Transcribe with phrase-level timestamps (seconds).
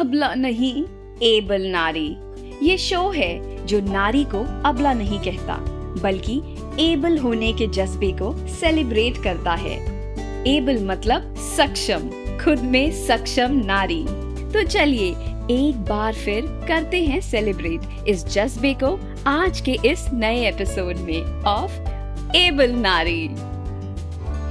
[0.00, 0.84] अबला नहीं।
[1.22, 2.16] एबल नारी।
[2.62, 5.56] ये शो है जो नारी को अबला नहीं कहता,
[6.02, 6.40] बल्कि
[6.80, 9.76] एबल होने के जज्बे को सेलिब्रेट करता है।
[10.46, 12.08] एबल मतलब सक्षम,
[12.44, 14.04] खुद में सक्षम नारी।
[14.52, 15.10] तो चलिए,
[15.50, 21.42] एक बार फिर करते हैं सेलिब्रेट इस जज्बे को आज के इस नए एपिसोड में
[21.42, 21.72] ऑफ़
[22.36, 23.28] एबल नारी।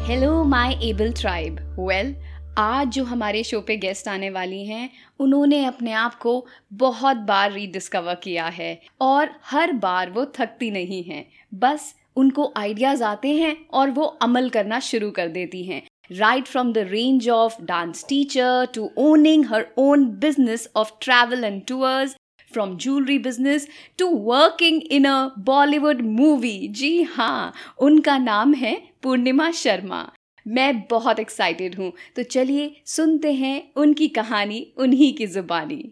[0.08, 2.16] Hello my able tribe well
[2.58, 4.90] आज जो हमारे शो पे गेस्ट आने वाली हैं,
[5.20, 11.04] उन्होंने अपने आप को बहुत बार रीडिस्कवर किया है और हर बार वो थकती नहीं
[11.04, 16.48] हैं। बस उनको आइडियाज़ आते हैं और वो अमल करना शुरू कर देती हैं। Right
[16.48, 22.16] from the range of dance teacher to owning her own business of travel and tours
[22.52, 23.68] from jewellery business
[24.00, 30.10] to working in a Bollywood movie जी हाँ उनका नाम है पूर्णिमा शर्मा।
[30.46, 35.84] मैं बहुत एक्साइटेड हूँ। तो चलिए सुनते हैं उनकी कहानी उन्हीं की जुबानी।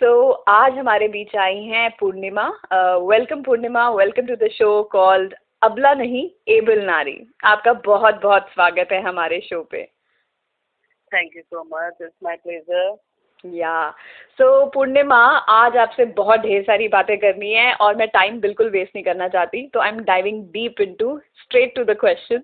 [0.00, 2.48] सो so, आज हमारे बीच आई हैं Purnima.
[3.10, 8.88] Welcome Purnima welcome to the show called अबला नहीं एबल नारी। आपका बहुत बहुत स्वागत
[8.92, 9.82] है हमारे शो पे।
[11.12, 12.96] Thank you so much it's my pleasure
[13.44, 13.90] yeah.
[14.38, 18.94] So Purnima आज आपसे बहुत ढेर सारी बातें करनी है और मैं टाइम बिल्कुल वेस्ट
[18.96, 22.42] नहीं करना चाहती। तो I am diving deep into straight to the question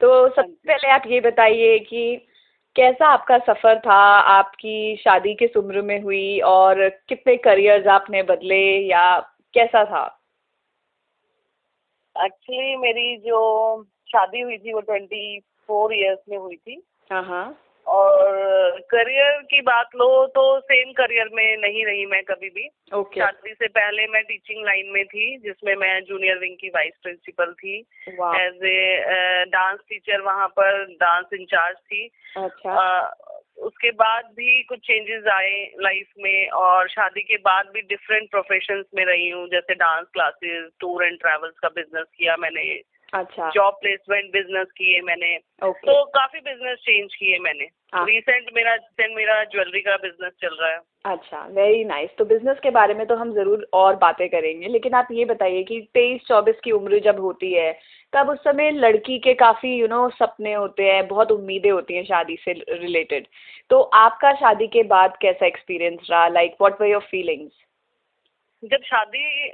[0.00, 2.16] तो सबसे हाँ पहले आप ये बताइए कि
[2.76, 4.00] कैसा आपका सफ़र था?
[4.18, 9.20] आपकी शादी किस उम्र में हुई और कितने करियर्स आपने बदले या
[9.54, 10.14] कैसा था?
[12.24, 16.82] एक्चुअली मेरी जो शादी हुई थी वो ट्वेंटी फोर ईयर्स में हुई थी।
[17.12, 22.48] हाँ हाँ। और करियर की बात लो तो सेम करियर में नहीं रही मैं कभी
[22.48, 23.18] भी। Okay.
[23.18, 27.52] शादी से पहले मैं टीचिंग लाइन में थी जिसमें मैं जूनियर विंग की वाइस प्रिंसिपल
[27.52, 29.04] थी। एज ए
[29.48, 33.10] डांस टीचर वहाँ पर डांस इंचार्ज थी। अच्छा। आ,
[33.58, 38.84] उसके बाद भी कुछ चेंजेस आए लाइफ में और शादी के बाद भी डिफरेंट प्रोफेशंस
[38.94, 42.80] में रही हूँ जैसे dance classes tour and travels का बिज़नेस किया मैंने।
[43.14, 45.86] अच्छा। जॉब प्लेसमेंट बिज़नेस किए मैंने। Okay.
[45.86, 48.76] तो काफ़ी बिज़नेस चेंज किए मैंने। रिसेंट हाँ। मेरा
[49.16, 53.06] मेरा ज्वेलरी का बिज़नेस चल रहा है। अच्छा वेरी नाइस तो बिज़नेस के बारे में
[53.06, 56.98] तो हम ज़रूर और बातें करेंगे लेकिन आप ये बताइए कि तेईस चौबीस की उम्र
[56.98, 57.72] जब होती है
[58.12, 61.70] तब उस समय लड़की के काफ़ी यू you नो know, सपने होते हैं बहुत उम्मीदें
[61.70, 63.26] होती हैं शादी से रिलेटेड
[63.70, 66.28] तो आपका शादी के बाद कैसा एक्सपीरियंस रहा?
[66.28, 67.52] Like what were your feelings
[68.64, 69.48] जब शादी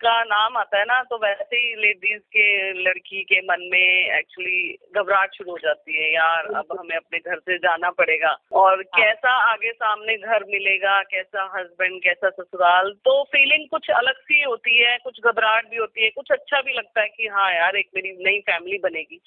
[0.00, 2.46] का नाम आता है ना तो वैसे ही लेडीज़ के
[2.82, 4.60] लड़की के मन में एक्चुअली
[4.96, 9.00] घबराहट शुरू हो जाती है यार अब हमें अपने घर से जाना पड़ेगा। और हाँ।
[9.00, 14.78] कैसा आगे सामने घर मिलेगा कैसा हस्बैंड कैसा ससुराल तो फीलिंग कुछ अलग सी होती
[14.78, 17.88] है कुछ घबराहट भी होती है कुछ अच्छा भी लगता है कि हाँ यार एक
[17.94, 19.20] मेरी नई फैमिली बनेगी।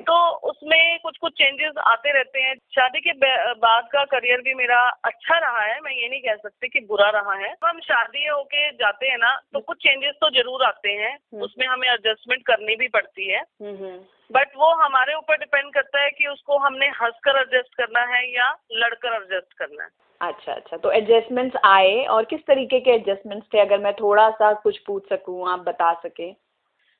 [0.00, 0.16] तो
[0.50, 3.12] उसमें कुछ कुछ चेंजेस आते रहते हैं। शादी के
[3.60, 7.08] बाद का करियर भी मेरा अच्छा रहा है मैं ये नहीं कह सकती कि बुरा
[7.10, 10.92] रहा है। तो हम शादी होके जाते हैं ना तो कुछ चेंजेस तो ज़रूर आते
[10.92, 15.38] हैं हम्म। उसमें हमें एडजस्टमेंट करनी भी पड़ती है। But hmm, hmm. वो हमारे ऊपर
[15.38, 19.90] डिपेंड करता है कि उसको हमने हंसकर एडजस्ट करना है या लड़कर एडजस्ट करना है।
[20.20, 23.60] अच्छा अच्छा। तो एडजस्टमेंट्स आए और किस तरीके के एडजस्टमेंट्स थे?
[23.60, 26.28] अगर मैं थोड़ा सा कुछ पूछ सकूँ आप बता सके।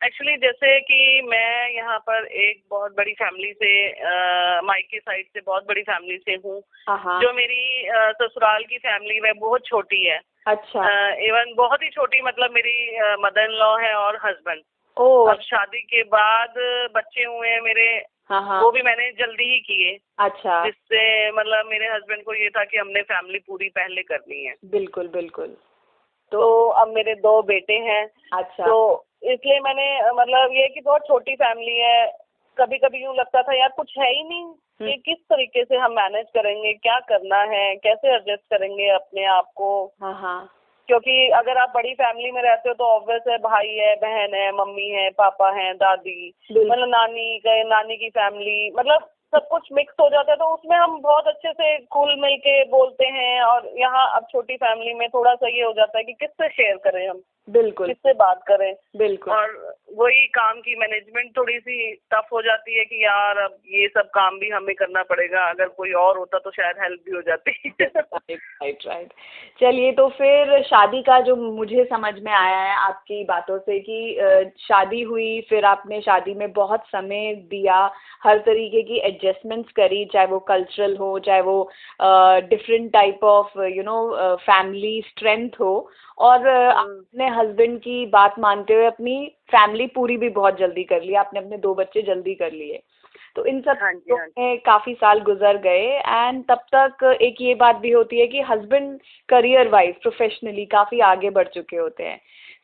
[0.01, 3.71] एक्चुअली जैसे कि मैं यहाँ पर एक बहुत बड़ी फैमिली से
[4.61, 9.33] माइके साइड से बहुत बड़ी फैमिली से हूँ। हाँ। जो मेरी ससुराल की फैमिली है
[9.33, 12.75] बहुत छोटी है। अच्छा। इवन बहुत ही छोटी मतलब मेरी
[13.23, 14.63] मदर इन लॉ है और हस्बैंड
[14.97, 16.55] ओ अब शादी के बाद
[16.97, 17.87] बच्चे हुए हैं मेरे
[18.31, 22.51] हाँ हाँ। वो भी मैंने जल्दी ही किए। अच्छा। जिससे मतलब मेरे हस्बैंड को ये
[22.51, 25.57] था कि हमने फैमिली पूरी पहले करनी है। बिल्कुल बिल्कुल।
[26.33, 31.35] तो अब मेरे दो बेटे हैं। अच्छा। तो इसलिए मैंने मतलब ये कि बहुत छोटी
[31.35, 32.07] फैमिली है
[32.59, 34.45] कभी कभी यूँ लगता था यार कुछ है ही नहीं।
[34.81, 39.25] कि हम्म। किस तरीके से हम मैनेज करेंगे क्या करना है कैसे एडजस्ट करेंगे अपने
[39.25, 39.95] आप को?
[40.03, 40.51] हाँ हाँ।
[40.89, 44.53] क्योंकि अगर आप बड़ी फैमिली में रहते हो तो ऑब्वियस है भाई है बहन है
[44.53, 49.95] मम्मी है पापा है दादी। मतलब नानी गए नानी की फैमिली मतलब सब कुछ मिक्स
[50.01, 53.71] हो जाता है तो उसमें हम बहुत अच्छे से खुल मिल के बोलते हैं और
[53.79, 57.09] यहाँ अब छोटी फैमिली में थोड़ा सा ये हो जाता है कि किससे शेयर करें
[57.09, 57.23] हम?
[57.49, 58.75] बिल्कुल। किससे बात करें?
[58.97, 63.57] बिल्कुल। और वही काम की मैनेजमेंट थोड़ी सी टफ हो जाती है कि यार अब
[63.71, 67.17] ये सब काम भी हमें करना पड़ेगा अगर कोई और होता तो शायद हेल्प भी
[67.17, 69.13] हो जाती। राइट राइट
[69.61, 74.53] चलिए तो फिर शादी का जो मुझे समझ में आया है आपकी बातों से कि
[74.61, 77.79] शादी हुई फिर आपने शादी में बहुत समय दिया
[78.25, 81.63] हर तरीके की एडजस्टमेंट्स करी चाहे वो कल्चरल हो चाहे वो
[82.49, 85.75] different type of you know family strength हो।
[86.19, 89.17] और अपने हस्बैंड की बात मानते हुए अपनी
[89.51, 92.83] फैमिली पूरी भी बहुत जल्दी कर ली आपने अपने दो बच्चे जल्दी कर लिए
[93.37, 96.61] तो इन सब हाँ जी, तो हाँ जी। में काफ़ी साल गुजर गए एंड तब
[96.75, 98.99] तक एक ये बात भी होती है कि हस्बैंड
[99.29, 102.21] करियर वाइज प्रोफेशनली काफ़ी आगे बढ़ चुके होते हैं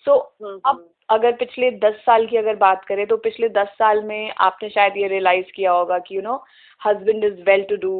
[0.06, 3.69] सो हम्म, अब हम्म। अगर पिछले दस साल की अगर बात करें तो पिछले दस
[3.78, 6.43] साल में आपने शायद ये रियलाइज़ किया होगा कि you know
[6.81, 7.94] husband is well to do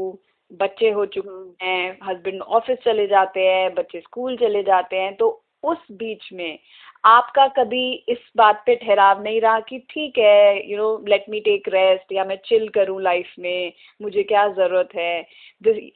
[0.61, 5.15] बच्चे हो चुके हम्म। हैं हस्बैंड ऑफ़िस चले जाते हैं बच्चे स्कूल चले जाते हैं
[5.17, 5.31] तो
[5.63, 6.59] उस बीच में
[7.05, 11.41] आपका कभी इस बात पे ठहराव नहीं रहा कि ठीक है you know let me
[11.41, 13.73] take rest या मैं चिल करूँ लाइफ में
[14.03, 15.21] मुझे क्या ज़रूरत है?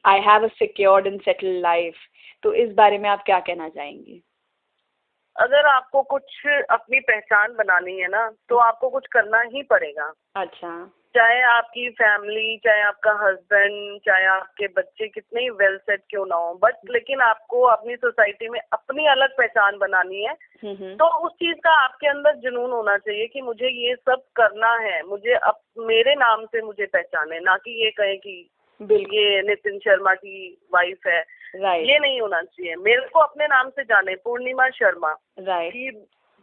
[0.05, 1.95] I have a secured and settled life
[2.43, 4.21] तो इस बारे में आप क्या कहना चाहेंगी?
[5.35, 10.69] अगर आपको कुछ अपनी पहचान बनानी है ना तो आपको कुछ करना ही पड़ेगा। अच्छा।
[11.15, 16.35] चाहे आपकी फैमिली चाहे आपका हस्बैंड चाहे आपके बच्चे कितने ही वेल सेट क्यों ना
[16.35, 21.25] हो बट लेकिन आपको अपनी सोसाइटी में अपनी अलग पहचान बनानी है। हम्म हम्म। तो
[21.25, 25.33] उस चीज़ का आपके अंदर जुनून होना चाहिए कि मुझे ये सब करना है मुझे
[25.33, 28.49] अब मेरे नाम से मुझे पहचाने ना कि ये कहे कि
[28.91, 31.23] ये नितिन शर्मा की वाइफ है।
[31.83, 35.15] ये नहीं होना चाहिए। मेरे को अपने नाम से जाने पूर्णिमा शर्मा।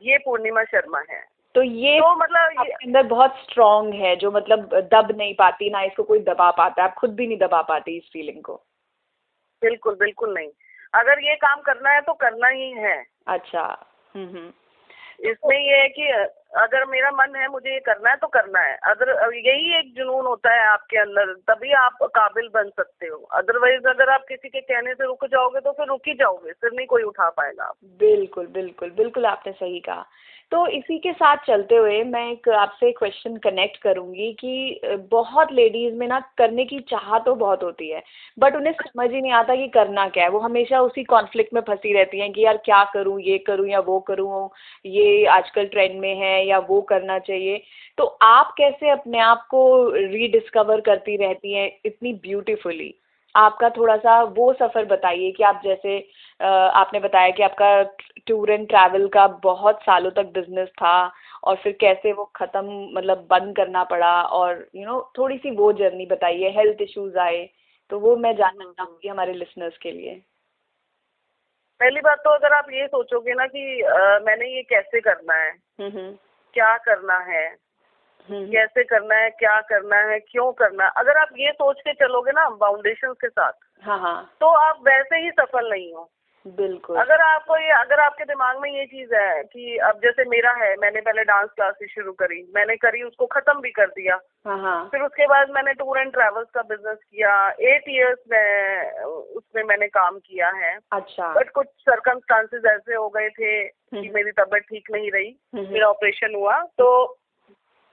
[0.02, 4.88] ये पूर्णिमा शर्मा है। तो ये तो मतलब आपके अंदर बहुत स्ट्रांग है जो मतलब
[4.92, 8.10] दब नहीं पाती ना इसको कोई दबा पाता आप खुद भी नहीं दबा पाती इस
[8.12, 8.62] फीलिंग को।
[9.62, 10.48] बिल्कुल बिल्कुल नहीं।
[10.94, 14.52] अगर ये काम करना है तो करना ही है। अच्छा। हम्म हम्म।
[15.28, 16.06] इसमें ये है कि
[16.56, 20.26] अगर मेरा मन है मुझे ये करना है तो करना है। अगर यही एक जुनून
[20.26, 24.60] होता है आपके अंदर तभी आप काबिल बन सकते हो। अदरवाइज़ अगर आप किसी के
[24.60, 27.74] कहने से रुक जाओगे तो फिर रुक ही जाओगे। फिर नहीं कोई उठा पाएगा आप।
[27.84, 30.06] बिल्कुल बिल्कुल बिल्कुल आपने सही कहा।
[30.52, 35.94] तो इसी के साथ चलते हुए मैं एक आपसे क्वेश्चन कनेक्ट करूँगी कि बहुत लेडीज़
[35.94, 38.02] में ना करने की चाह तो बहुत होती है
[38.38, 41.60] बट उन्हें समझ ही नहीं आता कि करना क्या है। वो हमेशा उसी कॉन्फ्लिक्ट में
[41.60, 44.48] फंसी रहती हैं कि यार क्या करूँ, ये करूँ या वो करूँ,
[44.86, 47.62] ये आजकल ट्रेंड में है या वो करना चाहिए।
[47.98, 52.94] तो आप कैसे अपने आप को रीडिस्कवर करती रहती हैं इतनी ब्यूटीफुली
[53.34, 55.98] आपका थोड़ा सा वो सफ़र बताइए कि आप जैसे
[56.74, 57.82] आपने बताया कि आपका
[58.26, 61.12] टूर एंड ट्रैवल का बहुत सालों तक बिज़नेस था
[61.44, 65.38] और फिर कैसे वो ख़त्म मतलब बंद करना पड़ा और यू you नो know, थोड़ी
[65.38, 67.48] सी वो जर्नी बताइए हेल्थ इश्यूज़ आए
[67.90, 70.22] तो वो मैं जानना चाहूँगी हमारे लिसनर्स के लिए।
[71.80, 73.82] पहली बात तो अगर आप ये सोचोगे ना कि
[74.26, 76.12] मैंने ये कैसे करना है हम्म हम्म।
[76.54, 77.61] क्या करना है हम्म
[78.30, 82.30] कैसे करना है क्या करना है क्यों करना है। अगर आप ये सोच के चलोगे
[82.30, 83.52] ना फाउंडेशन के साथ
[83.84, 86.10] हाँ हाँ। तो आप वैसे ही सफल नहीं हो।
[86.46, 90.52] बिल्कुल। अगर आपको ये अगर आपके दिमाग में ये चीज़ है कि अब जैसे मेरा
[90.52, 94.60] है मैंने पहले डांस क्लासेस शुरू करी मैंने करी उसको खत्म भी कर दिया। हाँ
[94.60, 99.62] हाँ। फिर उसके बाद मैंने टूर एंड ट्रेवल्स का बिज़नेस किया। एट इयर्स में उसमें
[99.62, 104.30] मैंने काम किया है। अच्छा। बट कुछ सरकमस्टांसेस ऐसे हो गए थे कि हम्म। मेरी
[104.30, 107.18] तबीयत ठीक नहीं रही। हम्म। मेरा ऑपरेशन हुआ। तो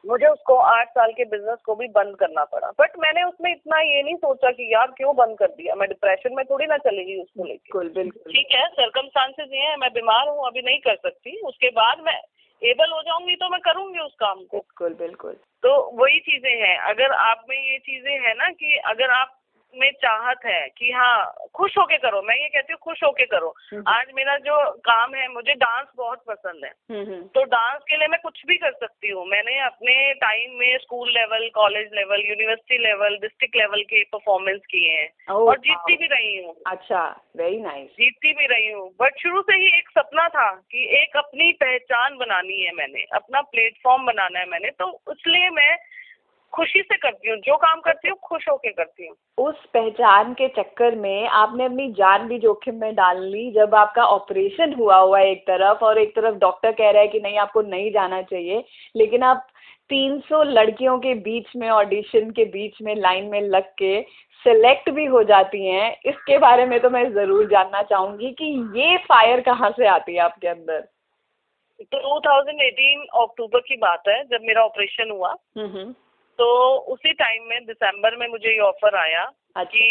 [0.06, 3.80] मुझे उसको आठ साल के बिज़नेस को भी बंद करना पड़ा। बट मैंने उसमें इतना
[3.80, 5.76] ये नहीं सोचा कि यार क्यों बंद कर दिया?
[5.76, 9.60] मैं डिप्रेशन में थोड़ी ना चलेगी गई उसको लेकर बिल्कुल बिल्कुल। ठीक है सरकमस्टांसेस ये
[9.60, 12.22] है मैं बीमार हूँ अभी नहीं कर सकती। उसके बाद मैं
[12.62, 16.78] एबल हो जाऊँगी तो मैं करूँगी उस काम को। बिल्कुल बिल्कुल। तो वही चीज़ें हैं।
[16.78, 19.39] अगर आप में ये चीज़ें हैं ना कि अगर आप
[19.78, 23.56] में चाहत है कि हाँ खुश होके करो। मैं ये कहती हूँ खुश होके करो।
[23.74, 27.82] हम्म। आज मेरा जो काम है मुझे डांस बहुत पसंद है। हम्म हम्म। तो डांस
[27.90, 31.90] के लिए मैं कुछ भी कर सकती हूँ। मैंने अपने टाइम में school level college
[31.94, 37.26] level university level district level के परफॉर्मेंस किए हैं। और जीतती भी रही हूँ। अच्छा
[37.38, 41.18] वेरी नाइस जीतती भी रही हूँ। बट शुरू से ही एक सपना था कि एक
[41.18, 45.78] अपनी पहचान बनानी है मैंने अपना प्लेटफॉर्म बनाना है मैंने। तो इसलिए मैं
[46.54, 50.48] खुशी से करती हूँ जो काम करती हूँ खुश होके करती हूँ। उस पहचान के
[50.48, 55.20] चक्कर में आपने अपनी जान भी जोखिम में डाल ली जब आपका ऑपरेशन हुआ हुआ
[55.20, 58.22] है एक तरफ़ और एक तरफ़ डॉक्टर कह रहा है कि नहीं आपको नहीं जाना
[58.22, 58.64] चाहिए
[58.96, 59.48] लेकिन आप
[59.90, 64.02] 300 लड़कियों के बीच में ऑडिशन के बीच में लाइन में लग के
[64.46, 68.46] सेलेक्ट भी हो जाती हैं। इसके बारे में तो मैं ज़रूर जानना चाहूँगी कि
[68.80, 70.88] ये फायर कहाँ से आती है आपके अंदर?
[71.80, 75.94] 2018 अक्टूबर की बात है जब मेरा ऑपरेशन हुआ। हम्म हम्म।
[76.40, 76.46] तो
[76.94, 79.24] उसी टाइम में दिसंबर में मुझे ये ऑफ़र आया
[79.56, 79.86] अच्छा। कि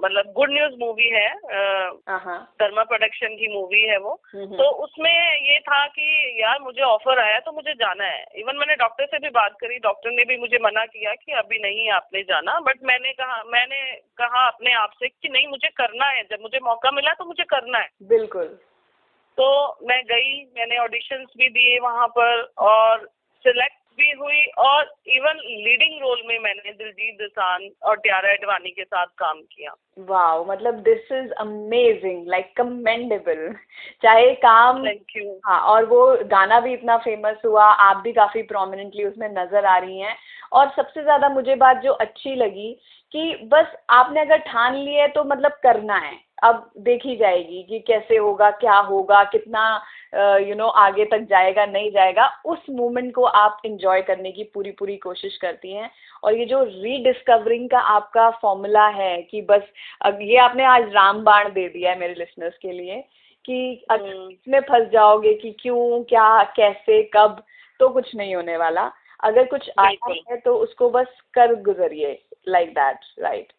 [0.00, 1.28] मतलब गुड न्यूज़ मूवी है
[2.60, 5.10] धर्मा प्रोडक्शन की मूवी है वो। हम्म, हम्म। तो उसमें
[5.42, 6.06] ये था कि
[6.42, 9.78] यार मुझे ऑफ़र आया तो मुझे जाना है। इवन मैंने डॉक्टर से भी बात करी
[9.78, 13.80] डॉक्टर ने भी मुझे मना किया कि अभी नहीं आपने जाना। बट मैंने कहा मैंने
[14.18, 17.44] कहा अपने आप से कि नहीं मुझे करना है। जब मुझे मौका मिला तो मुझे
[17.44, 18.46] करना है। बिल्कुल।
[19.38, 19.48] तो
[19.82, 23.08] मैं गई मैंने ऑडिशंस भी दिए वहाँ पर और
[23.46, 28.84] सिलेक्ट भी हुई और इवन लीडिंग रोल में मैंने दिलजीत दोसांझ और ट्यारा एडवाणी के
[28.84, 29.74] साथ काम किया।
[30.06, 33.52] वाओ मतलब this is amazing like commendable
[34.02, 38.42] चाहे काम थैंक यू हाँ और वो गाना भी इतना फ़ेमस हुआ आप भी काफ़ी
[38.44, 40.16] प्रोमिनेंटली उसमें नज़र आ रही हैं।
[40.52, 42.72] और सबसे ज़्यादा मुझे बात जो अच्छी लगी
[43.14, 47.78] कि बस आपने अगर ठान लिया है तो मतलब करना है। अब देखी जाएगी कि
[47.86, 49.62] कैसे होगा क्या होगा कितना
[50.40, 54.70] यू नो आगे तक जाएगा नहीं जाएगा। उस मोमेंट को आप इंजॉय करने की पूरी
[54.70, 55.90] पूरी कोशिश करती हैं।
[56.24, 59.62] और ये जो रीडिस्कवरिंग का आपका फॉर्मूला है कि बस
[60.00, 63.02] अब ये आपने आज रामबाण दे दिया है मेरे लिसनर्स के लिए
[63.44, 67.42] कि हम्म। इसमें फंस जाओगे कि क्यों क्या कैसे कब
[67.80, 68.90] तो कुछ नहीं होने वाला।
[69.24, 73.52] अगर कुछ आता है तो उसको बस कर गुजरिए लाइक दैट राइट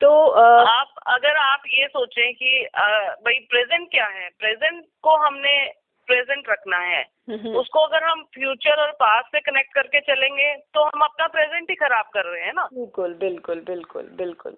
[0.00, 2.66] तो आप अगर आप ये सोचें कि
[3.24, 4.28] भाई प्रेजेंट क्या है?
[4.38, 5.56] प्रेजेंट को हमने
[6.08, 7.00] प्रेजेंट रखना है।
[7.30, 11.70] हम्म, उसको अगर हम फ्यूचर और पास्ट से कनेक्ट करके चलेंगे तो हम अपना प्रेजेंट
[11.70, 12.68] ही खराब कर रहे हैं ना?
[12.74, 14.56] बिल्कुल बिल्कुल बिल्कुल बिल्कुल।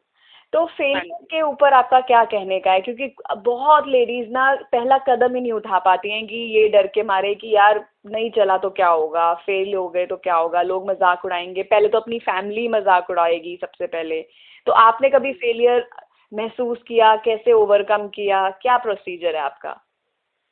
[0.52, 2.80] तो फेलियर हाँ के ऊपर आपका क्या कहने का है?
[2.80, 7.02] क्योंकि बहुत लेडीज़ ना पहला कदम ही नहीं उठा पाती हैं कि ये डर के
[7.02, 9.32] मारे कि यार नहीं चला तो क्या होगा?
[9.36, 10.62] फेल हो गए तो क्या होगा?
[10.62, 14.20] लोग मज़ाक उड़ाएँगे। पहले तो अपनी फैमिली मज़ाक उड़ाएगी सबसे पहले।
[14.68, 15.90] तो आपने कभी फेलियर
[16.34, 17.16] महसूस किया?
[17.16, 18.50] कैसे ओवरकम किया?
[18.50, 19.80] क्या प्रोसीजर है आपका?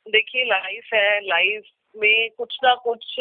[0.09, 1.63] देखिए लाइफ है। लाइफ
[1.97, 3.15] में कुछ ना कुछ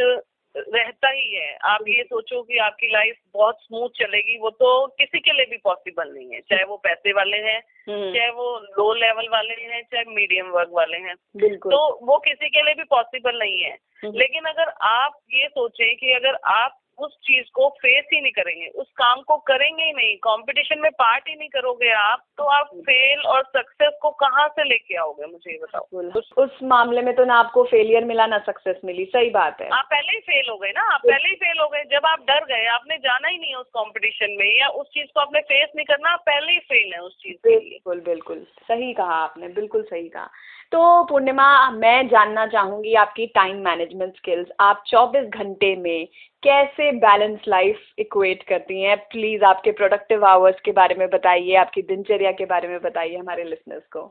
[0.56, 5.18] रहता ही है। आप ये सोचो कि आपकी लाइफ बहुत स्मूथ चलेगी। वो तो किसी
[5.18, 8.94] के लिए भी पॉसिबल नहीं है। चाहे वो पैसे वाले हैं हम्म, चाहे वो लो
[8.94, 11.14] लेवल वाले हैं चाहे मीडियम वर्ग वाले हैं।
[11.56, 15.96] तो वो किसी के लिए भी पॉसिबल नहीं है। हम्म। लेकिन अगर आप ये सोचें
[15.96, 19.92] कि अगर आप उस चीज़ को फेस ही नहीं करेंगे। उस काम को करेंगे ही
[19.92, 24.48] नहीं। कंपटीशन में पार्ट ही नहीं करोगे आप तो आप फेल और सक्सेस को कहाँ
[24.48, 25.26] से लेके आओगे?
[25.26, 25.86] मुझे ये बताओ।
[26.18, 29.68] उस, उस मामले में तो ना आपको फेलियर मिला ना सक्सेस मिली। सही बात है।
[29.68, 32.20] आप पहले ही फेल हो गए ना। आप पहले ही फेल हो गए। जब आप
[32.20, 35.40] डर गए आपने जाना ही नहीं है उस कॉम्पिटिशन में या उस चीज़ को आपने
[35.40, 39.48] फेस नहीं करना आप पहले ही फेल है उस चीज़ बिल्कुल बिल्कुल। सही कहा आपने।
[39.48, 40.28] बिल्कुल सही कहा।
[40.72, 46.06] तो पूर्णिमा मैं जानना चाहूँगी आपकी टाइम मैनेजमेंट स्किल्स आप 24 घंटे में
[46.42, 48.96] कैसे बैलेंस लाइफ इक्वेट करती हैं?
[49.10, 53.44] प्लीज़ आपके प्रोडक्टिव आवर्स के बारे में बताइए आपकी दिनचर्या के बारे में बताइए हमारे
[53.44, 54.04] लिसनर्स को।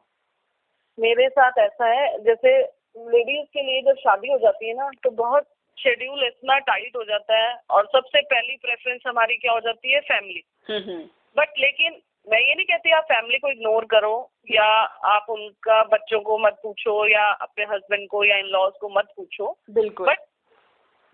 [1.00, 2.58] मेरे साथ ऐसा है जैसे
[2.98, 5.48] लेडीज़ के लिए जब शादी हो जाती है ना तो बहुत
[5.78, 10.00] शेड्यूल इतना टाइट हो जाता है और सबसे पहली प्रेफरेंस हमारी क्या हो जाती है?
[10.00, 11.02] फैमिली हम्म
[11.38, 14.14] बट लेकिन मैं ये नहीं कहती आप फैमिली को इग्नोर करो
[14.52, 14.66] या
[15.10, 19.08] आप उनका बच्चों को मत पूछो या अपने हस्बैंड को या इन लॉज को मत
[19.18, 20.20] पूछो। बिल्कुल। बट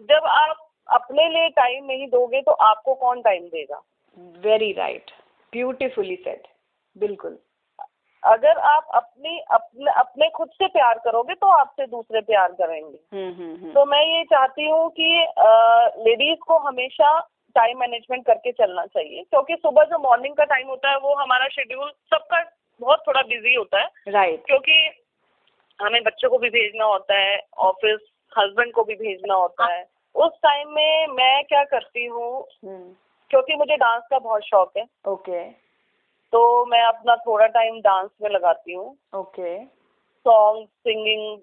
[0.09, 3.81] जब आप अपने लिए टाइम नहीं दोगे तो आपको कौन टाइम देगा?
[4.45, 5.11] वेरी राइट
[5.53, 6.47] ब्यूटिफुली सेट
[6.95, 7.37] बिल्कुल।
[8.23, 13.33] अगर आप अपनी अपने अपने खुद से प्यार करोगे तो आपसे दूसरे प्यार करेंगे। हम्म
[13.33, 15.07] हम्म हम्म। तो मैं ये चाहती हूँ कि
[16.03, 17.17] लेडीज़ को हमेशा
[17.55, 21.47] टाइम मैनेजमेंट करके चलना चाहिए। क्योंकि सुबह जो मॉर्निंग का टाइम होता है वो हमारा
[21.47, 22.43] शेड्यूल सबका
[22.81, 24.89] बहुत थोड़ा बिज़ी होता है। राइट क्योंकि
[25.79, 27.99] हमें बच्चों को भी भेजना होता है ऑफ़िस
[28.31, 29.83] हस्बैंड को भी भेजना होता है।
[30.15, 32.31] उस टाइम में मैं क्या करती हूँ
[32.65, 32.93] हम्म।
[33.31, 35.43] क्योंकि मुझे डांस का बहुत शौक है। ओके
[36.33, 39.63] तो मैं अपना थोड़ा टाइम डांस में लगाती हूँ। ओके
[40.25, 41.37] सॉन्ग सिंगिंग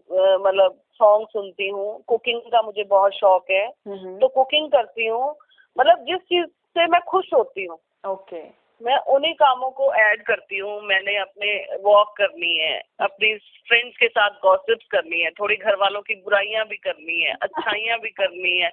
[0.47, 5.35] मतलब सॉन्ग सुनती हूँ। कुकिंग का मुझे बहुत शौक है। हम्म तो कुकिंग करती हूँ।
[5.79, 8.43] मतलब जिस चीज़ से मैं खुश होती हूँ। ओके
[8.81, 13.35] मैं उन्हीं कामों को ऐड करती हूँ। मैंने अपने वॉक करनी है अपनी
[13.69, 17.99] फ्रेंड्स के साथ गॉसिप्स करनी है थोड़ी घर वालों की बुराइयाँ भी करनी है अच्छाइयाँ
[17.99, 18.71] भी करनी है।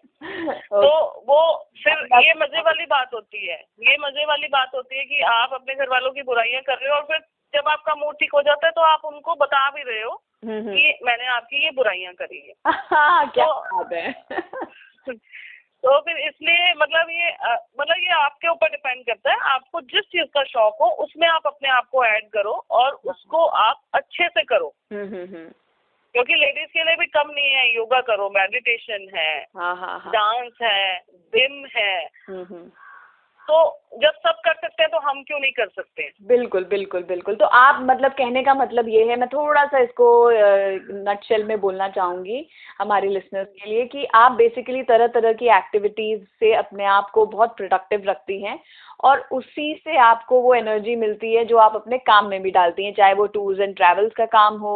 [0.70, 0.92] तो
[1.28, 1.40] वो
[1.84, 3.58] फिर ये मज़े वाली बात होती है।
[3.90, 6.90] ये मज़े वाली बात होती है कि आप अपने घर वालों की बुराइयाँ कर रहे
[6.90, 7.20] हो और फिर
[7.54, 10.74] जब आपका मूड ठीक हो जाता है तो आप उनको बता भी रहे हो हम्म।
[10.76, 14.14] कि मैंने आपकी ये बुराइयाँ करी है। हाँ, क्या तो- बात है।
[15.86, 17.32] तो फिर इसलिए मतलब ये
[17.80, 21.48] मतलब ये आपके ऊपर डिपेंड करता है। आपको जिस चीज़ का शौक हो उसमें आप
[21.48, 25.50] अपने आप को ऐड करो और उसको आप अच्छे से करो। हम्म हम्म हम्म।
[26.16, 30.12] क्योंकि लेडीज़ के लिए भी कम नहीं है योगा करो मेडिटेशन है हाँ हाँ हाँ।
[30.12, 30.98] डांस है
[31.36, 31.94] जिम है।
[32.28, 32.72] हम्म हम्म।
[33.48, 33.58] तो
[34.02, 37.46] जब सब कर सकते हैं तो हम क्यों नहीं कर सकते बिल्कुल बिल्कुल बिल्कुल। तो
[37.58, 40.08] आप मतलब कहने का मतलब ये है, मैं थोड़ा सा इसको
[41.04, 42.46] नटशेल में बोलना चाहूँगी
[42.80, 47.26] हमारे लिसनर्स के लिए कि आप बेसिकली तरह तरह की एक्टिविटीज़ से अपने आप को
[47.28, 48.60] बहुत प्रोडक्टिव रखती हैं
[49.00, 52.86] और उसी से आपको वो एनर्जी मिलती है जो आप अपने काम में भी डालती
[52.86, 54.76] हैं चाहे वो टूर्स एंड ट्रैवल्स का काम हो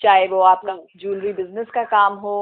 [0.00, 2.36] चाहे वो आपका ज्वेलरी बिज़नेस का काम हो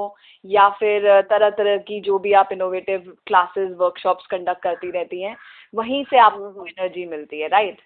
[0.45, 5.37] या फिर तरह तरह की जो भी आप इनोवेटिव क्लासेस वर्कशॉप्स कंडक्ट करती रहती हैं
[5.75, 7.81] वहीं से आपको एनर्जी मिलती है राइट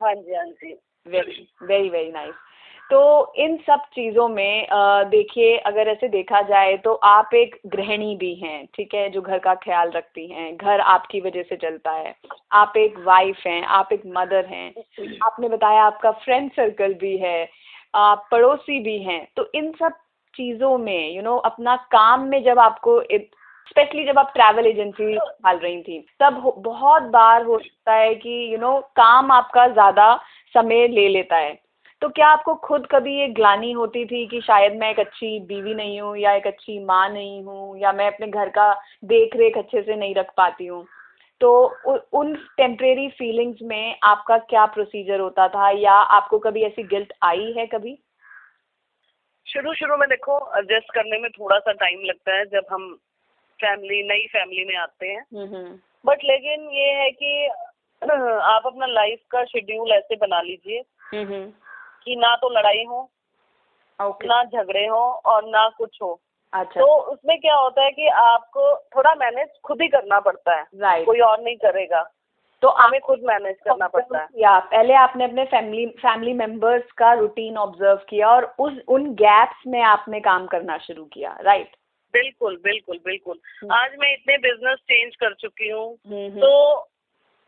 [0.00, 2.34] हाँ जी हाँ जी। वेरी वेरी वेरी नाइस
[2.90, 4.66] तो इन सब चीज़ों में
[5.10, 9.38] देखिए, अगर ऐसे देखा जाए तो आप एक गृहिणी भी हैं, ठीक है, जो घर
[9.38, 12.14] का ख्याल रखती हैं, घर आपकी वजह से चलता है।
[12.54, 14.72] आप एक वाइफ हैं, आप एक मदर हैं,
[15.24, 17.48] आपने बताया आपका फ्रेंड सर्कल भी है,
[17.96, 19.92] आप पड़ोसी भी हैं तो इन सब
[20.34, 23.00] चीज़ों में यू नो अपना काम में जब आपको
[23.68, 28.52] स्पेशली जब आप ट्रैवल एजेंसी संभाल रही थी, तब बहुत बार हो सकता है कि
[28.52, 30.14] यू नो काम आपका ज़्यादा
[30.54, 31.58] समय ले लेता है।
[32.02, 35.74] तो क्या आपको खुद कभी ये ग्लानी होती थी कि शायद मैं एक अच्छी बीवी
[35.74, 38.72] नहीं हूँ या एक अच्छी माँ नहीं हूँ या मैं अपने घर का
[39.04, 40.86] देख रेख अच्छे से नहीं रख पाती हूँ?
[41.40, 41.76] तो
[42.12, 47.52] उन टेम्परेरी फीलिंग्स में आपका क्या प्रोसीजर होता था या आपको कभी ऐसी गिल्ट आई
[47.58, 47.98] है कभी?
[49.46, 52.98] शुरू शुरू में देखो एडजस्ट करने में थोड़ा सा टाइम लगता है जब हम
[53.60, 57.46] फैमिली नई फैमिली में आते हैं। But hmm, hmm. लेकिन ये है कि
[58.12, 61.52] आप अपना लाइफ का शेड्यूल ऐसे बना लीजिए हम्म,
[62.08, 63.10] कि ना तो लड़ाई हो
[64.00, 64.26] okay.
[64.26, 66.20] ना झगड़े हो और ना कुछ हो।
[66.52, 70.66] अच्छा। तो उसमें क्या होता है कि आपको थोड़ा मैनेज खुद ही करना पड़ता है।
[70.74, 72.02] राइट कोई और नहीं करेगा।
[72.62, 77.12] तो हमें खुद मैनेज करना पड़ता है। या पहले आपने अपने फैमिली फैमिली मेंबर्स का
[77.12, 81.76] रूटीन ऑब्ज़र्व किया और उस उन गैप्स में आपने काम करना शुरू किया राइट
[82.12, 86.76] बिल्कुल बिल्कुल बिल्कुल। हम्म। आज मैं इतने बिज़नेस चेंज कर चुकी हूँ। हम्म, हम्म। तो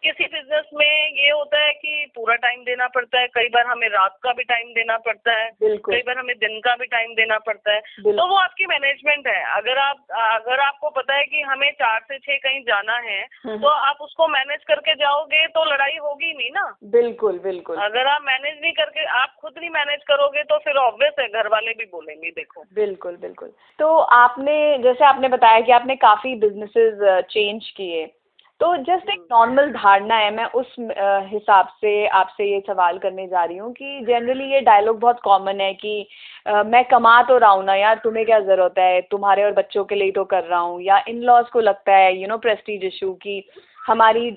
[0.03, 3.89] किसी बिज़नेस में ये होता है कि पूरा टाइम देना पड़ता है कई बार हमें
[3.89, 7.39] रात का भी टाइम देना पड़ता है कई बार हमें दिन का भी टाइम देना
[7.39, 11.71] पड़ता है। तो वो आपकी मैनेजमेंट है। अगर आप अगर आपको पता है कि हमें
[11.73, 15.97] चार से छह कहीं जाना है हम्म, तो। आप उसको मैनेज करके जाओगे तो लड़ाई
[15.97, 16.65] होगी नहीं ना?
[16.85, 21.15] बिल्कुल बिल्कुल। अगर आप मैनेज नहीं करके आप खुद नहीं मैनेज करोगे तो फिर ऑब्वियस
[21.21, 25.97] है घर वाले भी बोलेंगे देखो। बिल्कुल बिल्कुल। तो आपने जैसे आपने बताया कि आपने
[25.97, 26.99] काफ़ी बिजनेसेस
[27.31, 28.07] चेंज किए।
[28.61, 30.75] तो जस्ट एक नॉर्मल धारणा है, मैं उस
[31.31, 35.61] हिसाब से आपसे ये सवाल करने जा रही हूँ कि जनरली ये डायलॉग बहुत कॉमन
[35.61, 36.07] है कि
[36.67, 39.01] मैं कमा तो रहा हूँ ना यार, तुम्हें क्या ज़रूरत है?
[39.11, 42.17] तुम्हारे और बच्चों के लिए तो कर रहा हूँ। या इन लॉज को लगता है
[42.21, 43.43] यू नो प्रेस्टीज इशू कि
[43.87, 44.31] हमारी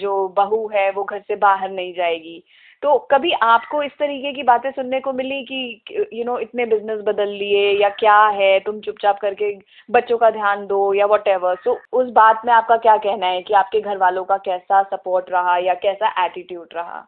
[0.00, 2.42] जो बहू है, वो घर से बाहर नहीं जाएगी।
[2.82, 7.00] तो कभी आपको इस तरीके की बातें सुनने को मिली कि यू नो इतने बिज़नेस
[7.00, 8.58] बदल लिए या क्या है?
[8.60, 9.52] तुम चुपचाप करके
[9.90, 13.42] बच्चों का ध्यान दो या वट एवर सो उस बात में आपका क्या कहना है
[13.42, 17.06] कि आपके घर वालों का कैसा सपोर्ट रहा या कैसा एटीट्यूड रहा?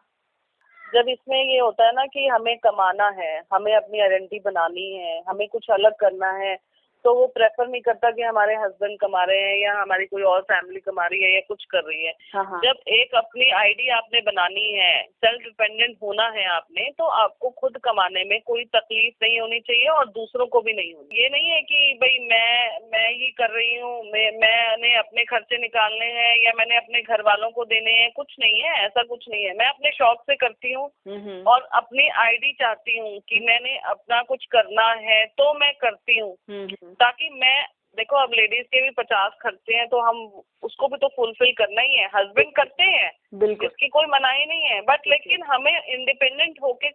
[0.93, 5.21] जब इसमें ये होता है ना कि हमें कमाना है, हमें अपनी आइडेंटिटी बनानी है,
[5.29, 6.57] हमें कुछ अलग करना है
[7.05, 10.41] तो वो प्रेफर नहीं करता कि हमारे हस्बैंड कमा रहे हैं या हमारी कोई और
[10.41, 13.89] फैमिली कमा रही है या कुछ कर रही है। हाँ, हाँ। जब एक अपनी आईडी
[13.89, 19.23] आपने बनानी है सेल्फ डिपेंडेंट होना है आपने तो आपको खुद कमाने में कोई तकलीफ़
[19.23, 22.79] नहीं होनी चाहिए और दूसरों को भी नहीं होनी ये नहीं है कि भाई मैं
[22.93, 27.21] मैं ही कर रही हूँ मैं मैंने अपने खर्चे निकालने हैं या मैंने अपने घर
[27.21, 30.35] वालों को देने हैं कुछ नहीं है ऐसा कुछ नहीं है। मैं अपने शौक से
[30.35, 35.25] करती हूँ हम्म, हम्म। और अपनी आईडी चाहती हूँ कि मैंने अपना कुछ करना है
[35.25, 37.65] तो मैं करती हूँ। हम्म, ताकि मैं
[37.97, 41.81] देखो अब लेडीज़ के भी पचास खर्चे हैं तो हम उसको भी तो फुलफिल करना
[41.81, 46.59] ही है। हस्बैंड करते हैं बिल्कुल। इसकी कोई मनाही नहीं है। बट लेकिन हमें इंडिपेंडेंट
[46.63, 46.89] होके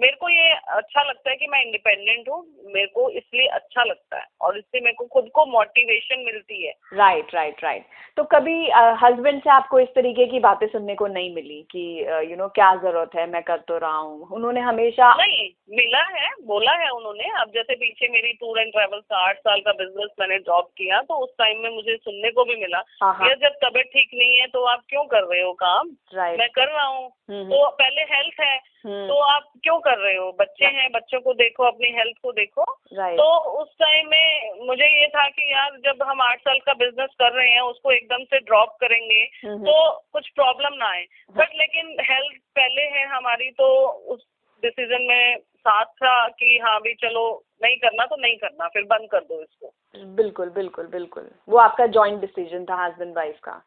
[0.00, 2.40] मेरे को ये अच्छा लगता है कि मैं इंडिपेंडेंट हूँ
[2.74, 6.72] मेरे को इसलिए अच्छा लगता है और इससे मेरे को खुद को मोटिवेशन मिलती है।
[6.94, 7.84] राइट राइट राइट
[8.16, 8.54] तो कभी
[9.02, 12.10] हस्बैंड uh, से आपको इस तरीके की बातें सुनने को नहीं मिली कि you uh,
[12.12, 14.28] know you know, क्या ज़रूरत है मैं कर तो रहा हूँ?
[14.32, 19.00] उन्होंने हमेशा नहीं मिला है बोला है उन्होंने। अब जैसे पीछे मेरी टूर एंड ट्रेवल
[19.00, 22.44] का आठ साल का बिज़नेस मैंने जॉब किया तो उस टाइम में मुझे सुनने को
[22.44, 25.52] भी मिला हाँ, हाँ। जब तबीयत ठीक नहीं है तो आप क्यों कर रहे हो
[25.62, 25.88] काम?
[26.14, 30.30] मैं कर रहा हूँ। हम्म, तो पहले हेल्थ है तो आप क्यों कर रहे हो?
[30.32, 32.64] बच्चे हैं बच्चों को देखो अपनी हेल्थ को देखो।
[33.16, 33.26] तो
[33.62, 37.32] उस टाइम में मुझे ये था कि यार जब हम आठ साल का बिज़नेस कर
[37.32, 42.40] रहे हैं उसको एकदम से ड्रॉप करेंगे तो कुछ प्रॉब्लम ना आए। बट। लेकिन हेल्थ
[42.56, 44.26] पहले है हमारी तो उस
[44.62, 49.08] डिसीज़न में साथ था कि हाँ भी चलो नहीं करना तो नहीं करना फिर बंद
[49.10, 49.72] कर दो इसको।
[50.14, 53.62] बिल्कुल बिल्कुल बिल्कुल। वो आपका जॉइंट डिसीज़न था हस्बैंड वाइफ का।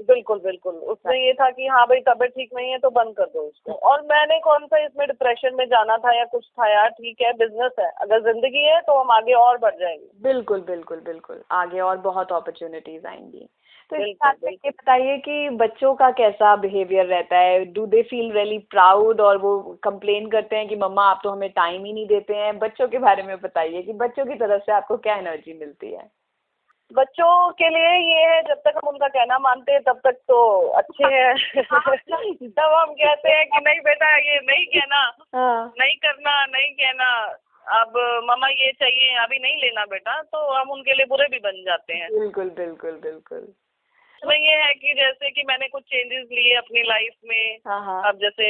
[0.00, 3.24] बिल्कुल बिल्कुल। उसमें ये था कि हाँ भाई तबीयत ठीक नहीं है तो बंद कर
[3.26, 6.88] दो उसको। और मैंने कौन सा इसमें डिप्रेशन में जाना था या कुछ था यार
[6.90, 11.00] ठीक है बिज़नेस है। अगर ज़िंदगी है तो हम आगे और बढ़ जाएँगे। बिल्कुल बिल्कुल
[11.00, 13.48] बिल्कुल। आगे और बहुत अपॉर्चुनिटीज़ आएँगी।
[13.90, 17.64] तो इस बात में ये बताइए कि बच्चों का कैसा बिहेवियर रहता है?
[17.64, 21.48] Do they feel really proud और वो कंप्लेन करते हैं कि मम्मा आप तो हमें
[21.52, 24.72] टाइम ही नहीं देते हैं। बच्चों के बारे में बताइए कि बच्चों की तरफ़ से
[24.72, 26.08] आपको क्या एनर्जी मिलती है?
[26.96, 30.38] बच्चों के लिए ये है जब तक हम उनका कहना मानते हैं तब तक तो
[30.68, 31.34] अच्छे हैं।
[32.50, 35.00] तब हम कहते हैं कि नहीं बेटा ये नहीं कहना
[35.34, 37.92] हाँ। नहीं करना नहीं कहना। अब
[38.24, 41.94] मामा ये चाहिए अभी नहीं लेना बेटा तो हम उनके लिए बुरे भी बन जाते
[41.94, 46.82] हैं। बिल्कुल बिल्कुल बिल्कुल। इसमें ये है कि जैसे कि मैंने कुछ चेंजेस लिए अपनी
[46.82, 48.46] लाइफ में। हाँ, हाँ। अब जैसे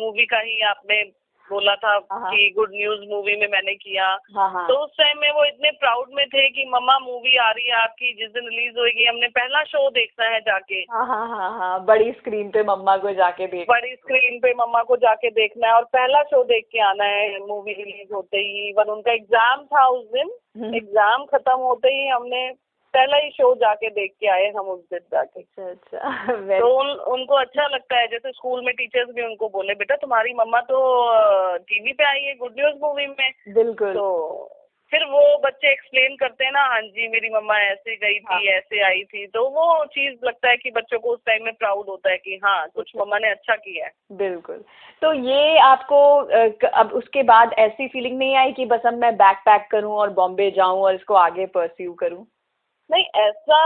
[0.00, 1.02] मूवी का ही आपने
[1.50, 4.06] बोला था हाँ। कि गुड न्यूज़ मूवी में मैंने किया।
[4.36, 7.50] हाँ हाँ। तो उस टाइम में वो इतने प्राउड में थे कि मम्मा मूवी आ
[7.50, 11.28] रही है आपकी जिस दिन रिलीज़ होगी हमने पहला शो देखना है जाके। हाँ हाँ
[11.28, 15.30] हाँ हाँ बड़ी स्क्रीन पे मम्मा को जाके देख बड़ी स्क्रीन पे मम्मा को जाके
[15.32, 19.12] देखना है और पहला शो देख के आना है मूवी रिलीज़ होते ही। वन उनका
[19.12, 22.48] एग्ज़ाम था उस दिन। हम्म। एग्ज़ाम खत्म होते ही हमने
[22.96, 26.90] पहला ही शो जाके देख के आए हम उस दिन जाके। अच्छा अच्छा। तो उन,
[27.14, 30.78] उनको अच्छा लगता है जैसे स्कूल में टीचर्स भी उनको बोले बेटा तुम्हारी मम्मा तो
[31.56, 34.52] टीवी पे आई है गुड न्यूज़ मूवी में। बिल्कुल। तो
[34.92, 38.40] फिर वो बच्चे एक्सप्लेन करते हैं ना हाँ जी मेरी मम्मा ऐसे गई थी हाँ।
[38.40, 41.86] ऐसे आई थी। तो वो चीज़ लगता है कि बच्चों को उस टाइम में प्राउड
[41.88, 44.64] होता है कि हाँ कुछ मम्मा ने अच्छा किया है। बिल्कुल।
[45.02, 45.98] तो ये आपको
[46.68, 50.10] अब उसके बाद ऐसी फीलिंग नहीं आई कि बस अब मैं बैक पैक करूँ और
[50.10, 52.24] बॉम्बे जाऊँ और इसको आगे परस्यू करूँ?
[52.90, 53.58] नहीं ऐसा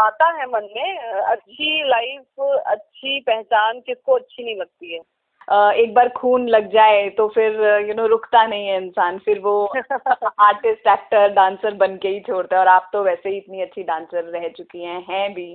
[0.00, 5.00] आता है मन में अच्छी लाइफ अच्छी पहचान किसको अच्छी नहीं लगती है।
[5.74, 9.54] एक बार खून लग जाए तो फिर यू नो रुकता नहीं है इंसान फिर वो
[10.40, 13.82] आर्टिस्ट एक्टर डांसर बन के ही छोड़ता है और आप तो वैसे ही इतनी अच्छी
[13.82, 15.50] डांसर रह चुकी हैं हैं भी।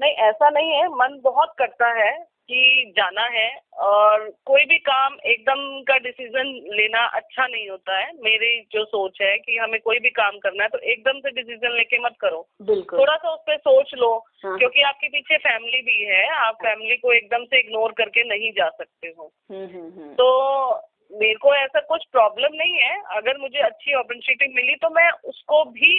[0.00, 2.12] नहीं ऐसा नहीं है मन बहुत करता है
[2.50, 3.48] कि जाना है
[3.80, 9.18] और कोई भी काम एकदम का डिसीज़न लेना अच्छा नहीं होता है। मेरी जो सोच
[9.22, 12.46] है कि हमें कोई भी काम करना है तो एकदम से डिसीज़न लेके मत करो।
[12.62, 14.12] बिल्कुल। थोड़ा सा उस पर सोच लो
[14.44, 18.52] हाँ। क्योंकि आपके पीछे फैमिली भी है आप फैमिली को एकदम से इग्नोर करके नहीं
[18.52, 20.28] जा सकते हो। हम्म हम्म हम्म। तो
[21.12, 25.64] मेरे को ऐसा कुछ प्रॉब्लम नहीं है। अगर मुझे अच्छी अपॉर्चुनिटी मिली तो मैं उसको
[25.70, 25.98] भी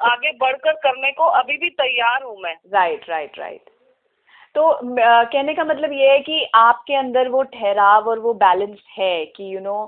[0.00, 3.70] आगे बढ़कर करने को अभी भी तैयार हूँ मैं। राइट राइट राइट
[4.54, 9.24] तो कहने का मतलब ये है कि आपके अंदर वो ठहराव और वो बैलेंस है
[9.26, 9.80] कि यू नो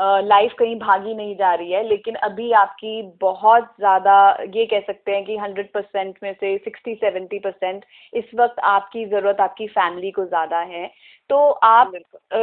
[0.00, 4.18] लाइफ कहीं भागी नहीं जा रही है लेकिन अभी आपकी बहुत ज़्यादा
[4.54, 9.04] ये कह सकते हैं कि हंड्रेड परसेंट में से सिक्सटी सेवेंटी परसेंट इस वक्त आपकी
[9.06, 10.86] ज़रूरत आपकी फैमिली को ज़्यादा है।
[11.30, 11.92] तो आप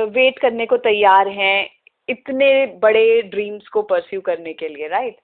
[0.09, 1.69] वेट करने को तैयार हैं
[2.09, 5.17] इतने बड़े ड्रीम्स को परस्यू करने के लिए राइट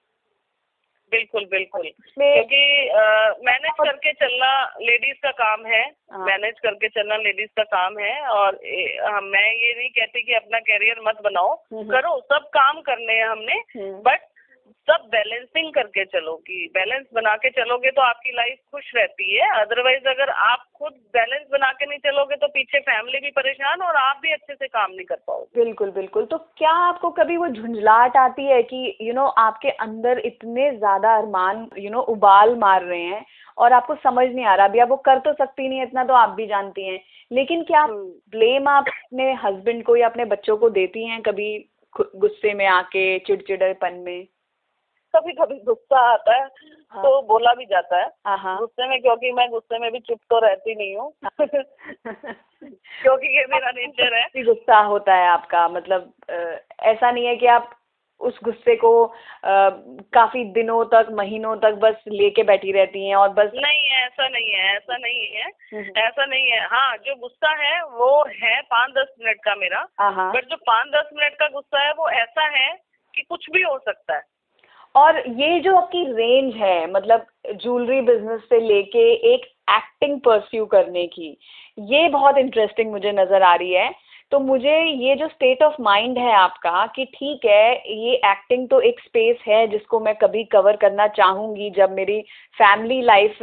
[1.12, 2.62] बिल्कुल बिल्कुल क्योंकि
[3.46, 8.14] मैनेज करके चलना लेडीज़ का काम है हाँ। मैनेज करके चलना लेडीज़ का काम है
[8.30, 12.48] और ए, हम- मैं ये नहीं कहती कि अपना करियर मत बनाओ हम्म। करो सब
[12.54, 14.26] काम करने हैं हमने हम्म। बट
[14.88, 19.48] सब बैलेंसिंग करके चलो कि बैलेंस बना के चलोगे तो आपकी लाइफ खुश रहती है।
[19.60, 23.96] अदरवाइज़ अगर आप खुद बैलेंस बना के नहीं चलोगे तो पीछे फैमिली भी परेशान और
[23.96, 27.48] आप भी अच्छे से काम नहीं कर पाओगे। बिल्कुल बिल्कुल। तो क्या आपको कभी वो
[27.48, 32.00] झुंझलाहट आती है कि यू you नो know, आपके अंदर इतने ज़्यादा अरमान यू नो
[32.10, 33.24] उबाल मार रहे हैं
[33.58, 36.14] और आपको समझ नहीं आ रहा अभी आप वो कर तो सकती नहीं इतना तो
[36.14, 40.56] आप भी जानती हैं। लेकिन क्या हम्म। ब्लेम आप अपने हस्बैंड को या अपने बच्चों
[40.56, 41.56] को देती हैं कभी
[41.94, 44.26] गुस्से में आके चिड़चिड़ेपन में?
[45.14, 46.42] कभी कभी गुस्सा आता है
[46.92, 49.98] हाँ। तो बोला भी जाता है। हाँ हाँ। गुस्से में क्योंकि मैं गुस्से में भी
[50.00, 51.12] चुप तो रहती नहीं हूँ।
[52.62, 55.68] क्योंकि ये मेरा नेचर है। गुस्सा होता है आपका?
[55.68, 56.12] मतलब
[56.82, 57.70] ऐसा नहीं है कि आप
[58.20, 59.70] उस गुस्से को अ,
[60.14, 64.28] काफ़ी दिनों तक महीनों तक बस लेके बैठी रहती हैं और बस नहीं है ऐसा
[64.28, 68.60] नहीं है ऐसा नहीं है। हम्म। ऐसा नहीं है। हाँ जो गुस्सा है वो है
[68.62, 71.92] पाँच दस मिनट का मेरा। हाँ हाँ। बट जो पाँच दस मिनट का गुस्सा है
[71.92, 72.72] वो ऐसा है
[73.14, 74.22] कि कुछ भी हो सकता है।
[74.94, 81.06] और ये जो आपकी रेंज है मतलब ज्वेलरी बिज़नेस से लेके एक एक्टिंग परस्यू करने
[81.06, 81.36] की,
[81.78, 83.90] ये बहुत इंटरेस्टिंग मुझे नज़र आ रही है।
[84.32, 88.80] तो मुझे ये जो स्टेट ऑफ़ माइंड है आपका कि ठीक है, ये एक्टिंग तो
[88.80, 92.20] एक स्पेस है जिसको मैं कभी कवर करना चाहूँगी जब मेरी
[92.58, 93.38] फैमिली लाइफ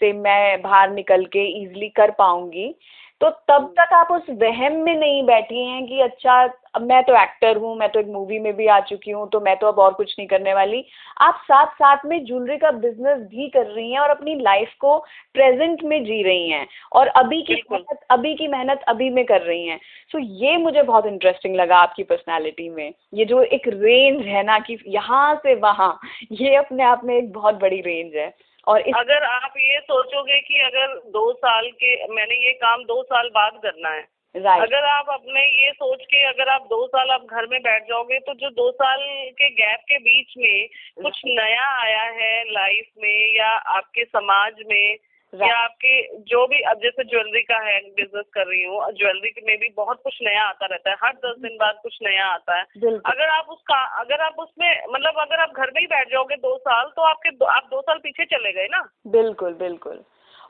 [0.00, 2.74] से मैं बाहर निकल के इजीली कर पाऊँगी।
[3.20, 6.32] तो तब तक आप उस वहम में नहीं बैठी हैं कि अच्छा
[6.74, 9.40] अब मैं तो एक्टर हूँ मैं तो एक मूवी में भी आ चुकी हूँ तो
[9.40, 10.84] मैं तो अब और कुछ नहीं करने वाली।
[11.20, 14.98] आप साथ साथ में ज्वेलरी का बिज़नेस भी कर रही हैं और अपनी लाइफ को
[15.34, 19.40] प्रेजेंट में जी रही हैं और अभी की मेहनत अभी की मेहनत अभी में कर
[19.40, 19.80] रही हैं।
[20.12, 24.58] सो ये मुझे बहुत इंटरेस्टिंग लगा आपकी पर्सनैलिटी में। ये जो एक रेंज है ना
[24.58, 25.98] कि यहाँ से वहाँ
[26.32, 28.34] ये अपने आप में एक बहुत बड़ी रेंज है।
[28.66, 33.02] और इस अगर आप ये सोचोगे कि अगर दो साल के मैंने ये काम दो
[33.02, 34.62] साल बाद करना है right.
[34.62, 38.18] अगर आप अपने ये सोच के अगर आप दो साल आप घर में बैठ जाओगे
[38.18, 40.68] तो जो दो साल के गैप के बीच में
[41.02, 44.96] कुछ नया आया है लाइफ में या आपके समाज में
[45.34, 49.58] या आपके जो भी अब जैसे ज्वेलरी का है बिज़नेस कर रही हूँ ज्वेलरी में
[49.58, 52.62] भी बहुत कुछ नया आता रहता है हर दस दिन बाद कुछ नया आता है।
[53.06, 56.58] अगर आप उसका अगर आप उसमें मतलब अगर आप घर में ही बैठ जाओगे दो
[56.58, 58.88] साल तो आपके आप दो साल पीछे चले गए ना?
[59.06, 60.04] बिल्कुल बिल्कुल।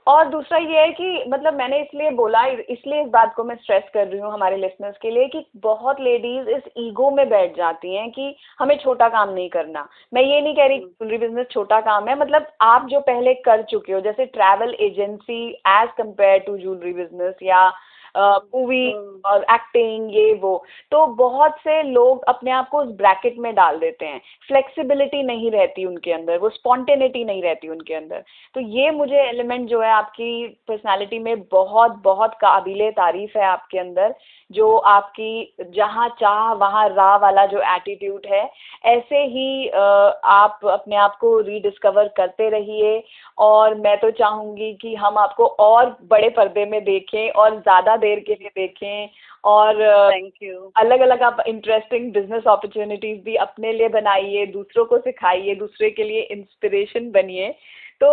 [0.07, 3.85] और दूसरा ये है कि मतलब मैंने इसलिए बोला इसलिए इस बात को मैं स्ट्रेस
[3.95, 7.95] कर रही हूँ हमारे लिसनर्स के लिए कि बहुत लेडीज़ इस ईगो में बैठ जाती
[7.95, 11.81] हैं कि हमें छोटा काम नहीं करना। मैं ये नहीं कह रही ज्वेलरी बिज़नेस छोटा
[11.81, 16.57] काम है मतलब आप जो पहले कर चुके हो जैसे travel agency as compare to
[16.59, 17.69] jewellery business या
[18.17, 18.91] मूवी
[19.25, 20.57] और एक्टिंग ये वो।
[20.93, 25.51] तो बहुत से लोग अपने आप को उस ब्रैकेट में डाल देते हैं। फ्लेक्सिबिलिटी नहीं
[25.51, 28.23] रहती उनके अंदर वो स्पॉन्टेनिटी नहीं रहती उनके अंदर।
[28.55, 33.79] तो ये मुझे एलिमेंट जो है आपकी पर्सनालिटी में बहुत बहुत काबिल तारीफ़ है आपके
[33.79, 34.15] अंदर
[34.51, 38.43] जो आपकी जहाँ चाह वहाँ राह वाला जो एटीट्यूड है
[38.87, 43.03] ऐसे ही आप अपने आप को रीडिस्कवर करते रहिए।
[43.39, 48.21] और मैं तो चाहूँगी कि हम आपको और बड़े पर्दे में देखें और ज़्यादा देर
[48.27, 49.09] के लिए देखें
[49.45, 54.99] और थैंक यू अलग अलग आप इंटरेस्टिंग बिज़नेस अपॉर्चुनिटीज़ भी अपने लिए बनाइए दूसरों को
[55.01, 57.55] सिखाइए दूसरे के लिए इंस्पिरेशन बनिए।
[58.01, 58.09] तो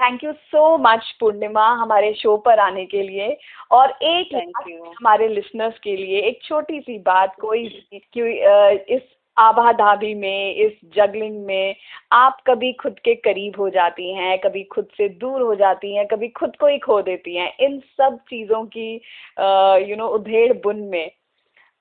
[0.00, 3.36] thank you so much Purnima हमारे शो पर आने के लिए।
[3.70, 9.02] और एक हमारे लिसनर्स के लिए एक छोटी सी बात कोई इस
[9.38, 11.74] आबाधाबी में, इस जगलिंग में,
[12.12, 16.06] आप कभी खुद के करीब हो जाती हैं, कभी खुद से दूर हो जाती हैं,
[16.06, 18.94] कभी खुद को ही खो देती हैं। इन सब चीज़ों की
[19.90, 21.10] यू नो उधेड़ बुन में,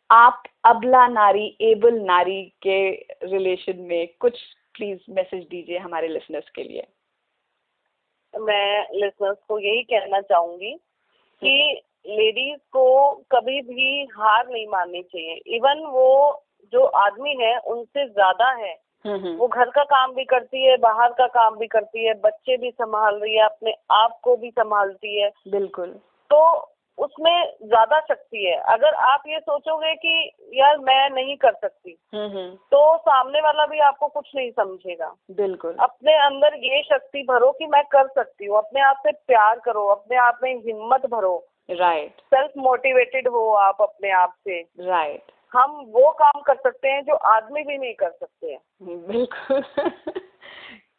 [0.09, 2.89] आप अबला नारी, एबल नारी के
[3.25, 4.39] रिलेशन में कुछ
[4.75, 6.85] प्लीज़ मैसेज दीजिए हमारे लिसनर्स के लिए।
[8.33, 10.73] मैं लिसनर्स को यही कहना चाहूँगी
[11.41, 16.41] कि लेडीज़ को कभी भी हार नहीं माननी चाहिए। इवन वो
[16.73, 18.73] जो आदमी है उनसे ज़्यादा है।
[19.05, 22.13] हम्म, हम्म। वो घर का काम भी करती है बाहर का काम भी करती है
[22.13, 25.89] बच्चे भी संभाल रही है अपने आप को भी संभालती है। बिल्कुल।
[26.31, 31.97] तो उसमें ज़्यादा शक्ति है। अगर आप ये सोचोगे कि यार मैं नहीं कर सकती
[32.15, 37.51] हम्म, तो सामने वाला भी आपको कुछ नहीं समझेगा। बिल्कुल। अपने अंदर ये शक्ति भरो
[37.51, 41.37] कि मैं कर सकती हूँ। अपने आप से प्यार करो अपने आप में हिम्मत भरो।
[41.69, 47.03] राइट सेल्फ मोटिवेटेड हो आप अपने आप से। राइट हम वो काम कर सकते हैं
[47.03, 48.59] जो आदमी भी नहीं कर सकते हैं।
[49.07, 49.63] बिल्कुल।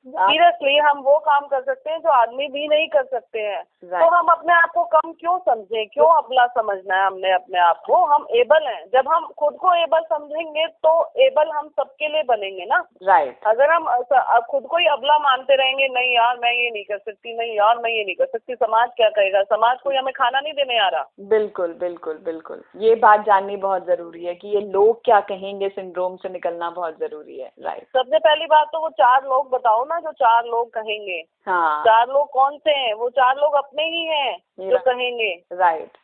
[0.06, 4.08] सीरियसली हम वो काम कर सकते हैं जो आदमी भी नहीं कर सकते हैं। तो
[4.10, 5.84] हम अपने आप को कम क्यों समझे?
[5.86, 8.04] क्यों अबला समझना है हमने अपने आप को?
[8.06, 10.92] हम एबल हैं। जब हम खुद को एबल समझेंगे तो
[11.26, 13.86] एबल हम सबके लिए बनेंगे ना। राइट अगर हम
[14.50, 17.78] खुद को ही अबला मानते रहेंगे नहीं यार मैं ये नहीं कर सकती नहीं यार
[17.78, 19.42] मैं ये नहीं कर सकती समाज क्या कहेगा?
[19.46, 23.86] समाज को हमें खाना नहीं देने आ रहा। बिल्कुल बिल्कुल बिल्कुल। ये बात जाननी बहुत
[23.86, 28.18] ज़रूरी है कि ये लोग क्या कहेंगे सिंड्रोम से निकलना बहुत ज़रूरी है। राइट सबसे
[28.20, 32.30] पहली बात तो वो चार लोग बताओ ना जो चार लोग कहेंगे। हाँ। चार लोग
[32.32, 32.94] कौन से हैं?
[32.94, 35.98] वो चार लोग अपने ही हैं जो कहेंगे। राइट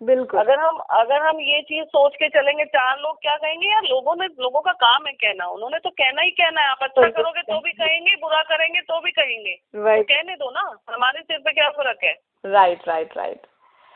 [0.00, 3.68] बिल्कुल। अगर हम अगर हम ये चीज़ सोच के चलेंगे चार लोग क्या कहेंगे?
[3.68, 6.82] यार लोगों ने लोगों का काम है कहना। उन्होंने तो कहना ही कहना है। आप
[6.82, 9.98] अच्छा करोगे तो भी कहेंगे बुरा करेंगे तो भी कहेंगे। right.
[9.98, 10.62] तो कहने दो ना।
[10.94, 12.14] हमारे सिर पे क्या फ़र्क है?
[12.46, 13.46] राइट राइट राइट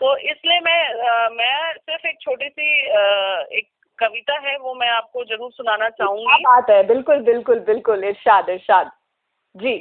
[0.00, 4.88] तो इसलिए मैं आ, मैं सिर्फ़ एक छोटी सी आ, एक कविता है वो मैं
[4.88, 6.82] आपको ज़रूर सुनाना चाहूँगी। बात है?
[6.86, 8.90] बिल्कुल बिल्कुल बिल्कुल। इरशाद इरशाद।
[9.54, 9.76] जी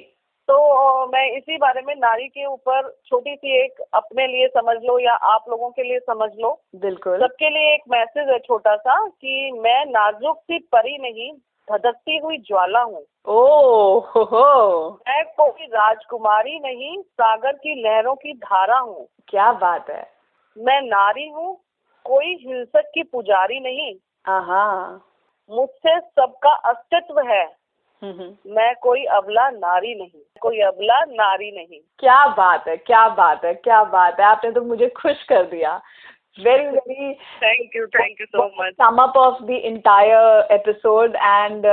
[0.50, 4.98] तो मैं इसी बारे में नारी के ऊपर छोटी सी एक अपने लिए समझ लो
[5.00, 9.08] या आप लोगों के लिए समझ लो। बिल्कुल। सबके लिए एक मैसेज है छोटा सा
[9.08, 11.32] कि मैं नाजुक सी परी नहीं
[11.68, 18.80] धधकती हुई ज्वाला हूँ। ओ हो मैं कोई राजकुमारी नहीं सागर की लहरों की धारा
[18.80, 20.06] हूँ। क्या बात है।
[20.58, 21.56] मैं नारी हूँ
[22.06, 23.94] कोई हिंसक की पुजारी नहीं।
[25.50, 27.63] मुझसे सबका अस्तित्व है।
[28.04, 33.54] मैं कोई अबला नारी नहीं कोई अबला नारी नहीं। क्या बात है क्या बात है
[33.54, 35.76] क्या बात है आपने तो मुझे खुश कर दिया।
[36.38, 37.14] Very very
[37.44, 41.64] thank you thank you so much sum up of the entire episode and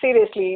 [0.00, 0.50] seriously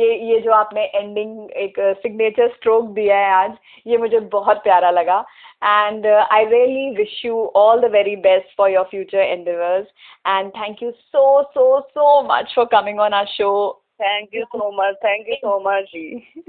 [0.00, 4.90] ये ये जो आपने एंडिंग एक सिग्नेचर स्ट्रोक दिया है आज ये मुझे बहुत प्यारा
[4.90, 5.24] लगा।
[5.60, 9.88] And uh, I really wish you all the very best for your future endeavors.
[10.24, 11.64] And thank you so, so,
[11.94, 13.54] so much for coming on our show.
[14.00, 16.42] Thank you so much thank you so much ji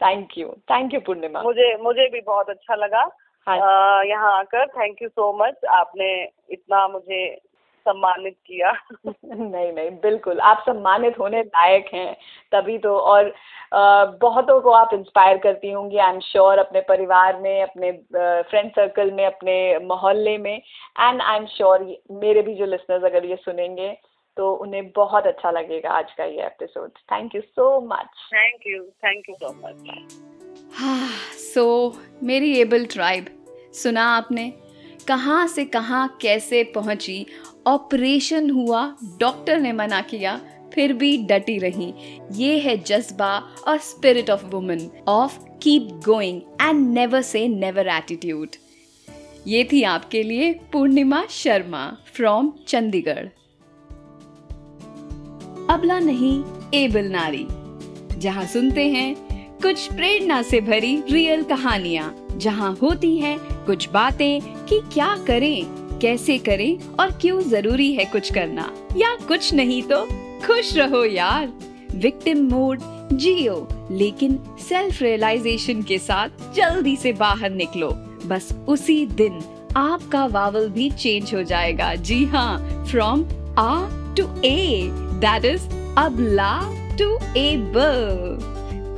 [0.00, 3.08] thank you thank you Purnima मुझे मुझे भी बहुत अच्छा लगा
[3.46, 4.66] हाँ यहाँ आकर.
[4.68, 6.08] Thank you so much आपने
[6.50, 7.20] इतना मुझे
[7.86, 8.72] सम्मानित किया।
[9.24, 12.16] नहीं नहीं बिल्कुल। आप सम्मानित होने लायक हैं।
[12.52, 13.32] तभी तो और
[14.20, 17.92] बहुतों को आप इंस्पायर करती होंगी आई एम श्योर अपने परिवार में अपने
[18.50, 21.86] फ्रेंड सर्कल में अपने मोहल्ले में। एंड आई एम श्योर
[22.20, 23.90] मेरे भी जो लिसनर्स अगर ये सुनेंगे
[24.38, 28.82] तो उन्हें बहुत अच्छा लगेगा आज का ये episode thank you so much thank you
[29.04, 31.64] thank you so much हाँ सो
[32.22, 33.26] मेरी एबल ट्राइब
[33.74, 34.52] सुना आपने?
[35.08, 37.26] कहाँ से कहाँ कैसे पहुँची?
[37.66, 38.82] ऑपरेशन हुआ
[39.20, 40.36] डॉक्टर ने मना किया
[40.74, 41.92] फिर भी डटी रही।
[42.32, 43.36] ये है जज्बा
[43.68, 48.56] और spirit of woman of keep going and never say never attitude
[49.46, 53.26] ये थी आपके लिए पूर्णिमा शर्मा फ्रॉम चंडीगढ़।
[55.70, 57.46] अबला नहीं, एबल नारी।
[58.20, 59.14] जहाँ सुनते हैं,
[59.62, 65.66] कुछ प्रेरणा से भरी रियल कहानियाँ। जहाँ होती है कुछ बातें कि क्या करें,
[65.98, 70.04] कैसे करें और क्यों ज़रूरी है कुछ करना। या कुछ नहीं तो
[70.46, 71.52] खुश रहो यार।
[71.94, 72.80] विक्टिम मोड
[73.12, 77.90] जियो। लेकिन सेल्फ रियलाइजेशन के साथ जल्दी से बाहर निकलो।
[78.26, 79.40] बस उसी दिन
[79.76, 83.24] आपका वावल भी चेंज हो जाएगा। जी हाँ फ्रॉम
[83.58, 86.52] आ टू ए दैट इज़ अबला
[86.98, 88.38] टू एबल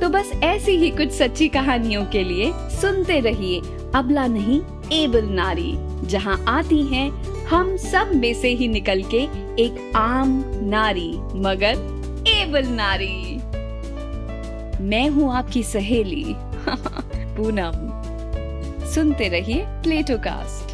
[0.01, 3.59] तो बस ऐसी ही कुछ सच्ची कहानियों के लिए सुनते रहिए
[3.95, 4.61] अबला नहीं
[4.93, 5.73] एबल नारी,
[6.07, 7.09] जहाँ आती हैं
[7.45, 9.21] हम सब में से ही निकल के
[9.63, 13.35] एक आम नारी, मगर एबल नारी।
[14.83, 16.25] मैं हूँ आपकी सहेली,
[17.37, 17.89] पूनम।
[18.85, 20.70] सुनते रहिए प्लेटो कास्ट